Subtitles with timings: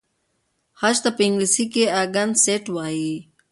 [0.79, 3.15] خج ته په انګلیسۍ کې اکسنټ وایي.